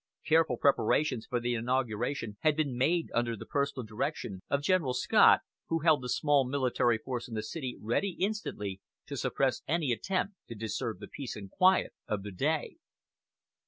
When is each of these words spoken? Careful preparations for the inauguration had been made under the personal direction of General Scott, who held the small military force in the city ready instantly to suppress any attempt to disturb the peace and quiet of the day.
Careful 0.25 0.57
preparations 0.57 1.27
for 1.27 1.39
the 1.39 1.53
inauguration 1.53 2.35
had 2.39 2.55
been 2.57 2.75
made 2.75 3.11
under 3.13 3.35
the 3.35 3.45
personal 3.45 3.85
direction 3.85 4.41
of 4.49 4.63
General 4.63 4.95
Scott, 4.95 5.41
who 5.67 5.81
held 5.81 6.01
the 6.01 6.09
small 6.09 6.43
military 6.43 6.97
force 6.97 7.27
in 7.27 7.35
the 7.35 7.43
city 7.43 7.77
ready 7.79 8.17
instantly 8.19 8.81
to 9.05 9.15
suppress 9.15 9.61
any 9.67 9.91
attempt 9.91 10.33
to 10.47 10.55
disturb 10.55 10.99
the 11.01 11.07
peace 11.07 11.35
and 11.35 11.51
quiet 11.51 11.93
of 12.07 12.23
the 12.23 12.31
day. 12.31 12.77